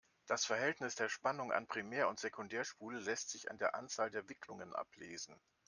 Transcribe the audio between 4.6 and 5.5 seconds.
ablesen.